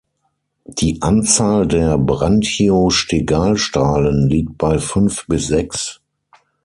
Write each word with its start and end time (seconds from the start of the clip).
Die 0.65 0.99
Anzahl 1.03 1.67
der 1.67 1.95
Branchiostegalstrahlen 1.99 4.27
liegt 4.31 4.57
bei 4.57 4.79
fünf 4.79 5.27
bis 5.27 5.45
sechs. 5.45 6.01